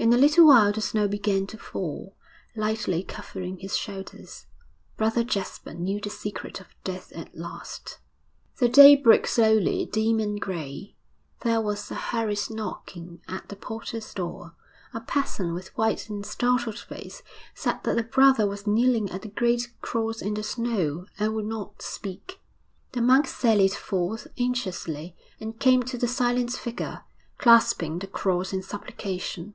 In 0.00 0.14
a 0.14 0.16
little 0.16 0.46
while 0.46 0.72
the 0.72 0.80
snow 0.80 1.06
began 1.06 1.46
to 1.48 1.58
fall, 1.58 2.16
lightly 2.56 3.02
covering 3.02 3.58
his 3.58 3.76
shoulders. 3.76 4.46
Brother 4.96 5.22
Jasper 5.22 5.74
knew 5.74 6.00
the 6.00 6.08
secret 6.08 6.58
of 6.58 6.68
death 6.84 7.12
at 7.12 7.36
last. 7.36 7.98
VIII 8.56 8.66
The 8.68 8.72
day 8.74 8.96
broke 8.96 9.26
slowly, 9.26 9.84
dim 9.84 10.18
and 10.18 10.40
grey. 10.40 10.96
There 11.42 11.60
was 11.60 11.90
a 11.90 11.96
hurried 11.96 12.40
knocking 12.48 13.20
at 13.28 13.50
the 13.50 13.56
porter's 13.56 14.14
door, 14.14 14.54
a 14.94 15.02
peasant 15.02 15.52
with 15.52 15.76
white 15.76 16.08
and 16.08 16.24
startled 16.24 16.78
face 16.78 17.22
said 17.54 17.80
that 17.84 17.98
a 17.98 18.02
brother 18.02 18.46
was 18.46 18.66
kneeling 18.66 19.10
at 19.10 19.20
the 19.20 19.28
great 19.28 19.70
cross 19.82 20.22
in 20.22 20.32
the 20.32 20.42
snow, 20.42 21.04
and 21.18 21.34
would 21.34 21.44
not 21.44 21.82
speak. 21.82 22.40
The 22.92 23.02
monks 23.02 23.36
sallied 23.36 23.74
forth 23.74 24.28
anxiously, 24.38 25.14
and 25.38 25.60
came 25.60 25.82
to 25.82 25.98
the 25.98 26.08
silent 26.08 26.52
figure, 26.52 27.02
clasping 27.36 27.98
the 27.98 28.06
cross 28.06 28.54
in 28.54 28.62
supplication. 28.62 29.52